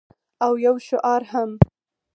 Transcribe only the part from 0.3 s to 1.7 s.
او یو شعار هم